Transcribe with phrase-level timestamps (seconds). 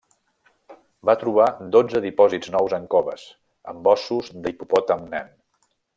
[1.09, 1.45] Va trobar
[1.75, 3.27] dotze dipòsits nous en coves,
[3.73, 5.31] amb ossos d'hipopòtam nan.